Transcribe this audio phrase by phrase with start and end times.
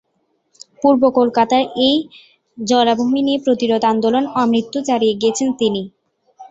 [0.81, 1.95] পূর্ব কলকাতার এই
[2.57, 5.81] জলাভূমি নিয়ে প্রতিরোধ আন্দোলন আমৃত্যু চালিয়ে গিয়েছেন তিনি।